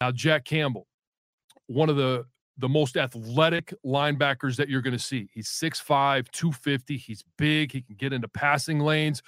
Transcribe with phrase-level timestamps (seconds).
[0.00, 0.86] Now, Jack Campbell,
[1.66, 2.24] one of the
[2.58, 5.28] the most athletic linebackers that you're going to see.
[5.32, 6.96] He's 6'5, 250.
[6.96, 7.70] He's big.
[7.70, 9.22] He can get into passing lanes,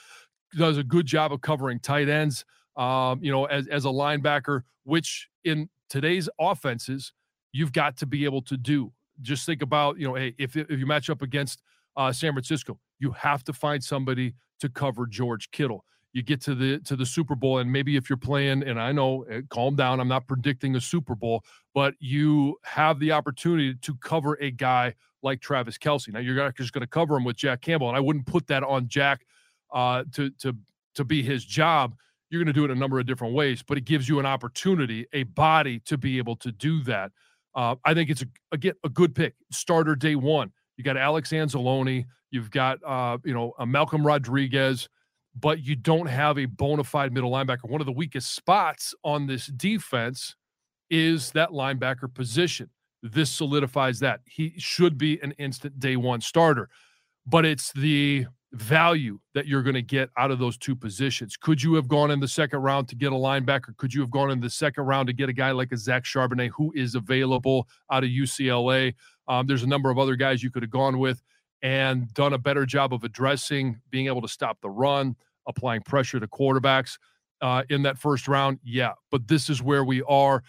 [0.56, 2.44] does a good job of covering tight ends,
[2.76, 7.12] um, you know, as, as a linebacker, which in today's offenses,
[7.52, 8.92] you've got to be able to do.
[9.22, 11.62] Just think about, you know, hey, if, if you match up against
[11.96, 16.54] uh, San Francisco, you have to find somebody to cover George Kittle you get to
[16.54, 19.76] the to the Super Bowl, and maybe if you're playing, and I know, eh, calm
[19.76, 24.50] down, I'm not predicting a Super Bowl, but you have the opportunity to cover a
[24.50, 26.12] guy like Travis Kelce.
[26.12, 28.62] Now you're just going to cover him with Jack Campbell, and I wouldn't put that
[28.64, 29.24] on Jack
[29.72, 30.56] uh, to to
[30.94, 31.94] to be his job.
[32.28, 34.26] You're going to do it a number of different ways, but it gives you an
[34.26, 37.10] opportunity, a body to be able to do that.
[37.56, 39.34] Uh, I think it's a again a good pick.
[39.52, 40.52] Starter day one.
[40.76, 42.06] You got Alex Anzalone.
[42.30, 44.88] You've got uh, you know Malcolm Rodriguez
[45.38, 47.68] but you don't have a bona fide middle linebacker.
[47.68, 50.34] One of the weakest spots on this defense
[50.90, 52.70] is that linebacker position.
[53.02, 54.20] This solidifies that.
[54.24, 56.68] He should be an instant day one starter,
[57.26, 61.36] but it's the value that you're going to get out of those two positions.
[61.36, 63.76] Could you have gone in the second round to get a linebacker?
[63.76, 66.04] Could you have gone in the second round to get a guy like a Zach
[66.04, 68.94] Charbonnet who is available out of UCLA?
[69.28, 71.22] Um, there's a number of other guys you could have gone with
[71.62, 75.14] and done a better job of addressing being able to stop the run,
[75.46, 76.98] applying pressure to quarterbacks
[77.40, 78.58] uh, in that first round.
[78.62, 80.42] Yeah, but this is where we are.